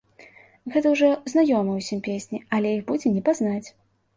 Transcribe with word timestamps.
Гэта 0.75 0.93
ўжо 0.93 1.09
знаёмыя 1.33 1.77
ўсім 1.81 1.99
песні, 2.09 2.43
але 2.59 2.67
іх 2.79 2.83
будзе 2.89 3.07
не 3.19 3.25
пазнаць. 3.29 3.67